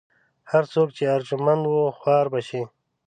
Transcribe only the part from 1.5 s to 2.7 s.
و خوار به شي.